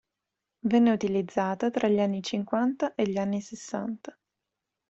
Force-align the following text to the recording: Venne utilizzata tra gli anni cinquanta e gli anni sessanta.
Venne 0.65 0.89
utilizzata 0.93 1.69
tra 1.69 1.87
gli 1.87 1.99
anni 1.99 2.23
cinquanta 2.23 2.95
e 2.95 3.07
gli 3.07 3.17
anni 3.19 3.39
sessanta. 3.39 4.17